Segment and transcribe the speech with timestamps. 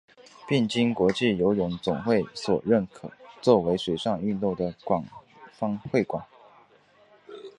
[0.47, 5.05] 并经国际游泳总会所认可作为水上运动的官
[5.51, 6.25] 方会馆。